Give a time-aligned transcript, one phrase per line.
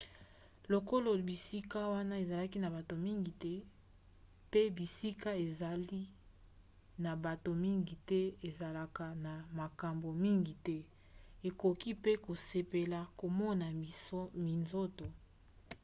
[0.73, 3.53] lokolo bisika wana ezalaki na bato mingi te
[4.49, 6.01] mpe bisika ezali
[7.03, 10.77] na bato mingi te ezalaka na makambo mingi te
[11.47, 13.65] okoki mpe kosepela komona
[14.45, 15.05] minzoto